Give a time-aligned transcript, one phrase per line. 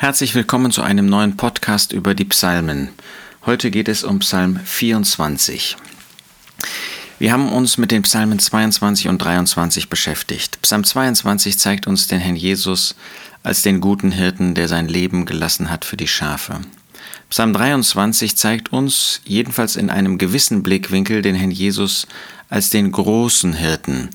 [0.00, 2.90] Herzlich willkommen zu einem neuen Podcast über die Psalmen.
[3.44, 5.76] Heute geht es um Psalm 24.
[7.18, 10.62] Wir haben uns mit den Psalmen 22 und 23 beschäftigt.
[10.62, 12.94] Psalm 22 zeigt uns den Herrn Jesus
[13.42, 16.60] als den guten Hirten, der sein Leben gelassen hat für die Schafe.
[17.28, 22.06] Psalm 23 zeigt uns, jedenfalls in einem gewissen Blickwinkel, den Herrn Jesus
[22.48, 24.10] als den großen Hirten,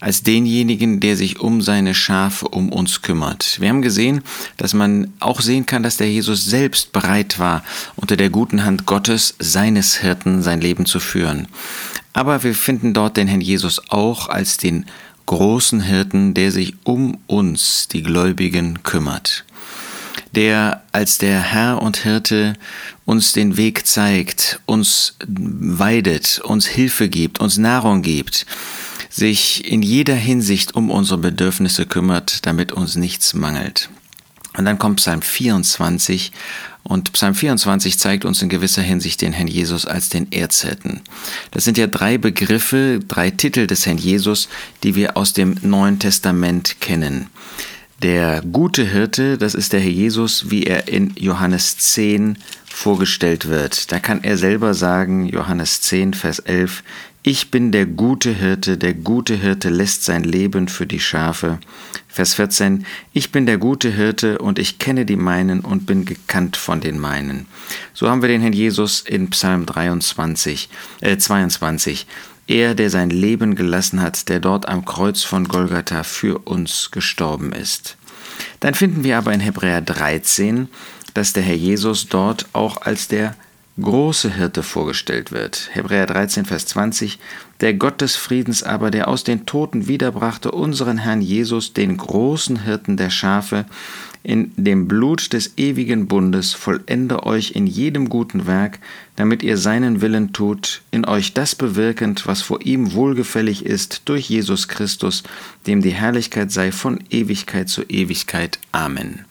[0.00, 3.60] als denjenigen, der sich um seine Schafe, um uns kümmert.
[3.60, 4.22] Wir haben gesehen,
[4.56, 7.62] dass man auch sehen kann, dass der Jesus selbst bereit war,
[7.96, 11.48] unter der guten Hand Gottes, seines Hirten, sein Leben zu führen.
[12.12, 14.86] Aber wir finden dort den Herrn Jesus auch als den
[15.26, 19.44] großen Hirten, der sich um uns, die Gläubigen, kümmert
[20.34, 22.54] der als der Herr und Hirte
[23.04, 28.46] uns den Weg zeigt, uns weidet, uns Hilfe gibt, uns Nahrung gibt,
[29.10, 33.90] sich in jeder Hinsicht um unsere Bedürfnisse kümmert, damit uns nichts mangelt.
[34.56, 36.32] Und dann kommt Psalm 24
[36.82, 41.02] und Psalm 24 zeigt uns in gewisser Hinsicht den Herrn Jesus als den Erzhirten.
[41.50, 44.48] Das sind ja drei Begriffe, drei Titel des Herrn Jesus,
[44.82, 47.26] die wir aus dem Neuen Testament kennen.
[48.02, 53.92] Der gute Hirte, das ist der Herr Jesus, wie er in Johannes 10 vorgestellt wird.
[53.92, 56.82] Da kann er selber sagen, Johannes 10, Vers 11,
[57.22, 61.58] ich bin der gute Hirte, der gute Hirte lässt sein Leben für die Schafe.
[62.08, 66.56] Vers 14, ich bin der gute Hirte und ich kenne die meinen und bin gekannt
[66.56, 67.46] von den meinen.
[67.92, 70.70] So haben wir den Herrn Jesus in Psalm 23,
[71.02, 72.06] äh 22.
[72.46, 77.52] Er, der sein Leben gelassen hat, der dort am Kreuz von Golgatha für uns gestorben
[77.52, 77.96] ist.
[78.60, 80.68] Dann finden wir aber in Hebräer 13,
[81.14, 83.36] dass der Herr Jesus dort auch als der
[83.80, 85.70] große Hirte vorgestellt wird.
[85.72, 87.18] Hebräer 13, Vers 20.
[87.60, 92.64] Der Gott des Friedens aber, der aus den Toten wiederbrachte unseren Herrn Jesus, den großen
[92.64, 93.66] Hirten der Schafe,
[94.22, 98.78] in dem Blut des ewigen Bundes, vollende euch in jedem guten Werk,
[99.16, 104.28] damit ihr seinen Willen tut, in euch das bewirkend, was vor ihm wohlgefällig ist, durch
[104.28, 105.22] Jesus Christus,
[105.66, 108.58] dem die Herrlichkeit sei von Ewigkeit zu Ewigkeit.
[108.72, 109.24] Amen.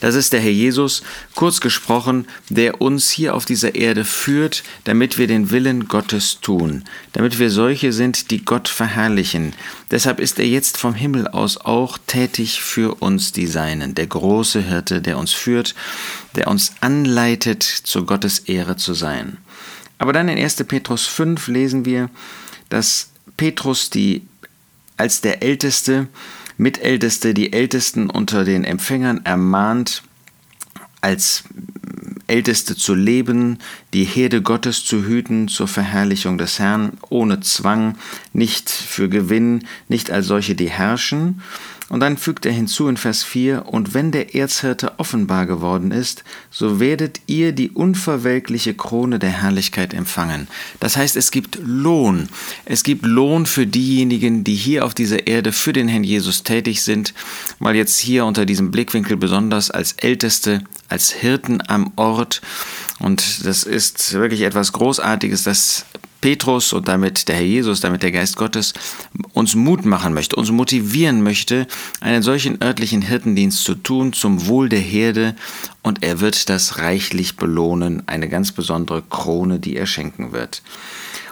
[0.00, 1.02] Das ist der Herr Jesus,
[1.34, 6.84] kurz gesprochen, der uns hier auf dieser Erde führt, damit wir den Willen Gottes tun,
[7.12, 9.54] damit wir solche sind, die Gott verherrlichen.
[9.90, 14.60] Deshalb ist er jetzt vom Himmel aus auch tätig für uns, die Seinen, der große
[14.60, 15.74] Hirte, der uns führt,
[16.36, 19.38] der uns anleitet, zu Gottes Ehre zu sein.
[19.98, 20.56] Aber dann in 1.
[20.64, 22.10] Petrus 5 lesen wir,
[22.68, 24.26] dass Petrus die
[24.96, 26.08] als der Älteste
[26.56, 30.02] Mitälteste, die Ältesten unter den Empfängern ermahnt,
[31.00, 31.44] als
[32.26, 33.58] Älteste zu leben,
[33.92, 37.98] die Herde Gottes zu hüten zur Verherrlichung des Herrn, ohne Zwang,
[38.32, 41.42] nicht für Gewinn, nicht als solche, die herrschen,
[41.88, 46.24] und dann fügt er hinzu in Vers 4, und wenn der Erzhirte offenbar geworden ist,
[46.50, 50.48] so werdet ihr die unverwelkliche Krone der Herrlichkeit empfangen.
[50.80, 52.28] Das heißt, es gibt Lohn.
[52.64, 56.82] Es gibt Lohn für diejenigen, die hier auf dieser Erde für den Herrn Jesus tätig
[56.82, 57.14] sind,
[57.58, 62.40] weil jetzt hier unter diesem Blickwinkel besonders als Älteste, als Hirten am Ort,
[63.00, 65.84] und das ist wirklich etwas Großartiges, dass
[66.24, 68.72] Petrus und damit der Herr Jesus, damit der Geist Gottes
[69.34, 71.66] uns Mut machen möchte, uns motivieren möchte,
[72.00, 75.36] einen solchen örtlichen Hirtendienst zu tun zum Wohl der Herde
[75.82, 80.62] und er wird das reichlich belohnen, eine ganz besondere Krone, die er schenken wird.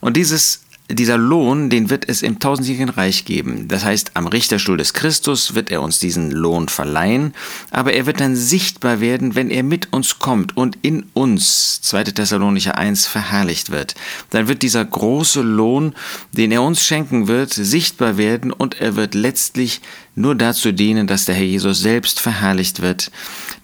[0.00, 3.68] Und dieses dieser Lohn, den wird es im tausendjährigen Reich geben.
[3.68, 7.34] Das heißt, am Richterstuhl des Christus wird er uns diesen Lohn verleihen,
[7.70, 12.04] aber er wird dann sichtbar werden, wenn er mit uns kommt und in uns, 2.
[12.04, 13.96] Thessalonicher 1, verherrlicht wird.
[14.30, 15.94] Dann wird dieser große Lohn,
[16.32, 19.82] den er uns schenken wird, sichtbar werden und er wird letztlich
[20.14, 23.10] nur dazu dienen, dass der Herr Jesus selbst verherrlicht wird,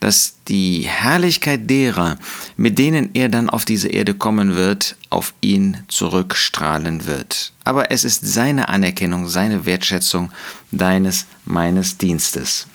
[0.01, 2.19] dass die Herrlichkeit derer,
[2.57, 7.53] mit denen er dann auf diese Erde kommen wird, auf ihn zurückstrahlen wird.
[7.65, 10.31] Aber es ist seine Anerkennung, seine Wertschätzung
[10.71, 12.67] deines, meines Dienstes.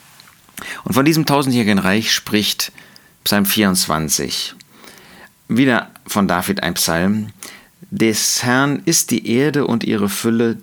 [0.84, 2.72] Und von diesem tausendjährigen Reich spricht
[3.24, 4.56] Psalm 24.
[5.48, 7.30] Wieder von David ein Psalm.
[7.92, 10.58] Des Herrn ist die Erde und ihre Fülle,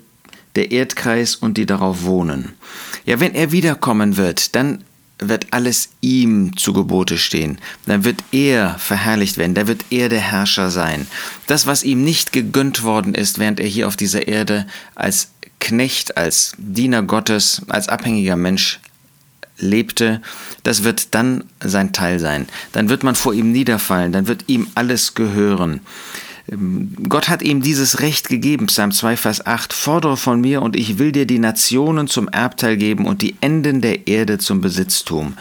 [0.54, 2.54] der Erdkreis und die darauf wohnen.
[3.04, 4.82] Ja, wenn er wiederkommen wird, dann
[5.18, 7.58] wird alles ihm zu Gebote stehen.
[7.86, 11.06] Dann wird er verherrlicht werden, da wird er der Herrscher sein.
[11.46, 16.16] Das, was ihm nicht gegönnt worden ist, während er hier auf dieser Erde als Knecht,
[16.16, 18.80] als Diener Gottes, als abhängiger Mensch
[19.58, 20.20] lebte,
[20.64, 22.46] das wird dann sein Teil sein.
[22.72, 25.80] Dann wird man vor ihm niederfallen, dann wird ihm alles gehören.
[26.50, 30.76] Ähm, Gott hat ihm dieses Recht gegeben, Psalm 2, Vers 8, fordere von mir und
[30.76, 35.34] ich will dir die Nationen zum Erbteil geben und die Enden der Erde zum Besitztum.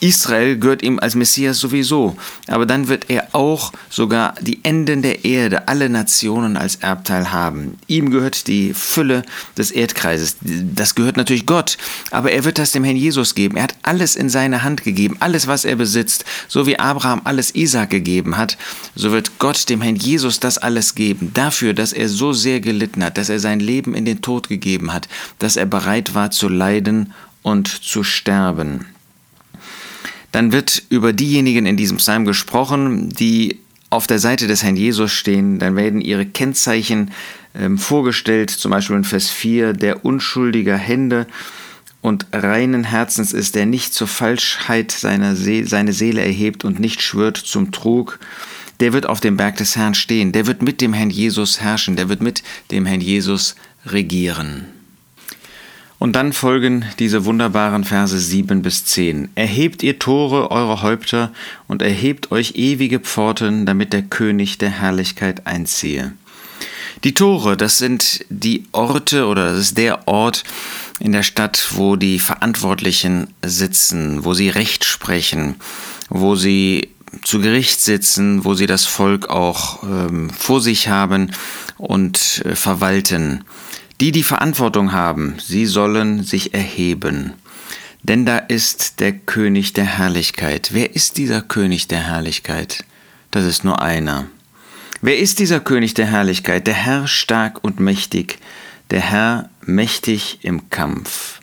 [0.00, 2.16] Israel gehört ihm als Messias sowieso,
[2.48, 7.78] aber dann wird er auch sogar die Enden der Erde, alle Nationen als Erbteil haben.
[7.86, 9.22] Ihm gehört die Fülle
[9.56, 10.36] des Erdkreises.
[10.40, 11.78] Das gehört natürlich Gott,
[12.10, 13.56] aber er wird das dem Herrn Jesus geben.
[13.56, 17.54] Er hat alles in seine Hand gegeben, alles, was er besitzt, so wie Abraham alles
[17.54, 18.58] Isaac gegeben hat,
[18.94, 23.02] so wird Gott dem Herrn Jesus das alles geben, dafür, dass er so sehr gelitten
[23.02, 25.08] hat, dass er sein Leben in den Tod gegeben hat,
[25.38, 28.84] dass er bereit war zu leiden und zu sterben.
[30.36, 35.10] Dann wird über diejenigen in diesem Psalm gesprochen, die auf der Seite des Herrn Jesus
[35.10, 37.10] stehen, dann werden ihre Kennzeichen
[37.54, 41.26] ähm, vorgestellt, zum Beispiel in Vers 4, der unschuldiger Hände
[42.02, 47.00] und reinen Herzens ist, der nicht zur Falschheit seiner See seine Seele erhebt und nicht
[47.00, 48.18] schwört zum Trug,
[48.80, 51.96] der wird auf dem Berg des Herrn stehen, der wird mit dem Herrn Jesus herrschen,
[51.96, 53.56] der wird mit dem Herrn Jesus
[53.86, 54.66] regieren.
[55.98, 59.30] Und dann folgen diese wunderbaren Verse 7 bis 10.
[59.34, 61.32] Erhebt ihr Tore eure Häupter
[61.68, 66.12] und erhebt euch ewige Pforten, damit der König der Herrlichkeit einziehe.
[67.04, 70.44] Die Tore, das sind die Orte oder das ist der Ort
[70.98, 75.56] in der Stadt, wo die Verantwortlichen sitzen, wo sie Recht sprechen,
[76.08, 76.90] wo sie
[77.22, 81.32] zu Gericht sitzen, wo sie das Volk auch ähm, vor sich haben
[81.78, 83.44] und äh, verwalten.
[84.00, 87.32] Die, die Verantwortung haben, sie sollen sich erheben.
[88.02, 90.70] Denn da ist der König der Herrlichkeit.
[90.72, 92.84] Wer ist dieser König der Herrlichkeit?
[93.30, 94.26] Das ist nur einer.
[95.00, 96.66] Wer ist dieser König der Herrlichkeit?
[96.66, 98.38] Der Herr stark und mächtig,
[98.90, 101.40] der Herr mächtig im Kampf.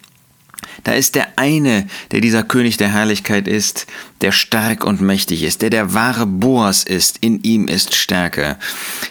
[0.84, 3.88] Da ist der eine, der dieser König der Herrlichkeit ist,
[4.22, 8.58] der stark und mächtig ist, der der wahre Boas ist, in ihm ist Stärke,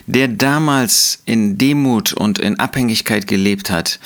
[0.07, 3.99] der damals in Demut und in Abhängigkeit gelebt hat,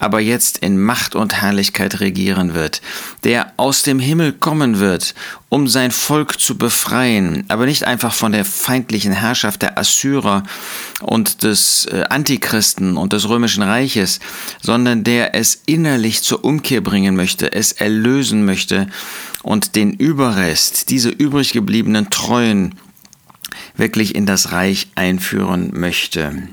[0.00, 2.80] aber jetzt in Macht und Herrlichkeit regieren wird,
[3.22, 5.14] der aus dem Himmel kommen wird,
[5.50, 10.42] um sein Volk zu befreien, aber nicht einfach von der feindlichen Herrschaft der Assyrer
[11.02, 14.20] und des äh, Antichristen und des römischen Reiches,
[14.62, 18.88] sondern der es innerlich zur Umkehr bringen möchte, es erlösen möchte
[19.42, 22.74] und den Überrest, diese übrig gebliebenen Treuen,
[23.76, 26.48] wirklich in das Reich einführen möchte.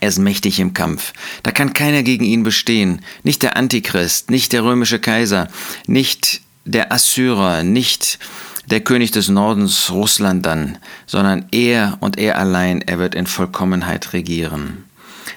[0.00, 1.12] Er ist mächtig im Kampf.
[1.42, 3.02] Da kann keiner gegen ihn bestehen.
[3.22, 5.48] Nicht der Antichrist, nicht der römische Kaiser,
[5.86, 8.18] nicht der Assyrer, nicht
[8.66, 14.12] der König des Nordens, Russland dann, sondern er und er allein, er wird in Vollkommenheit
[14.12, 14.85] regieren.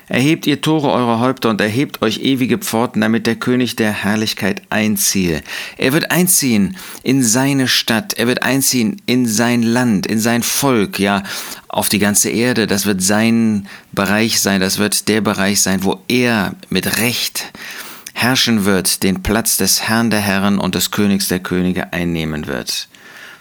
[0.10, 4.64] Erhebt ihr Tore eurer Häupter und erhebt euch ewige Pforten, damit der König der Herrlichkeit
[4.72, 5.44] einziehe.
[5.78, 11.00] Er wird einziehen in seine Stadt, er wird einziehen in sein Land, in sein Volk,
[11.00, 11.22] ja,
[11.68, 12.66] auf die ganze Erde.
[12.66, 17.46] Das wird sein Bereich sein, das wird der Bereich sein, wo er mit Recht
[18.14, 22.90] herrschen wird, den Platz des Herrn der Herren und des Königs der Könige einnehmen wird.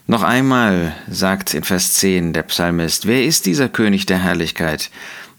[0.06, 4.90] Noch einmal sagt in Vers 10 der Psalmist, wer ist dieser König der Herrlichkeit?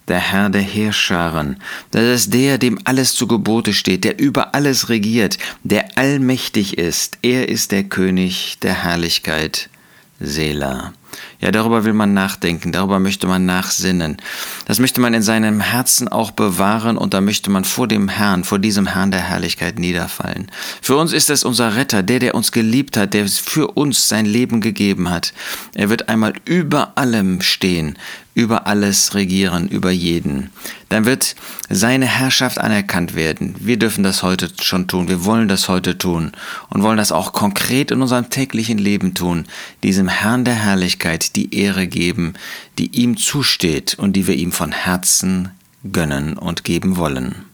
[0.09, 1.57] Der Herr der Heerscharen.
[1.91, 7.19] Das ist der, dem alles zu Gebote steht, der über alles regiert, der allmächtig ist.
[7.21, 9.69] Er ist der König der Herrlichkeit.
[10.19, 10.93] Selah.
[11.39, 14.17] Ja, darüber will man nachdenken, darüber möchte man nachsinnen.
[14.65, 18.43] Das möchte man in seinem Herzen auch bewahren und da möchte man vor dem Herrn,
[18.43, 20.51] vor diesem Herrn der Herrlichkeit niederfallen.
[20.81, 24.25] Für uns ist es unser Retter, der, der uns geliebt hat, der für uns sein
[24.25, 25.33] Leben gegeben hat.
[25.73, 27.97] Er wird einmal über allem stehen,
[28.39, 30.49] über alles regieren, über jeden.
[30.87, 31.35] Dann wird
[31.69, 33.55] seine Herrschaft anerkannt werden.
[33.59, 35.09] Wir dürfen das heute schon tun.
[35.09, 36.31] Wir wollen das heute tun
[36.69, 39.45] und wollen das auch konkret in unserem täglichen Leben tun.
[39.83, 42.33] Diesem Herrn der Herrlichkeit die Ehre geben,
[42.77, 45.49] die ihm zusteht und die wir ihm von Herzen
[45.91, 47.48] gönnen und geben wollen.